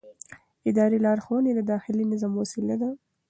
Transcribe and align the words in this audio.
اداري 0.69 0.97
لارښوونې 1.05 1.51
د 1.55 1.61
داخلي 1.71 2.03
نظم 2.11 2.31
وسیله 2.41 2.75
ده. 2.81 2.89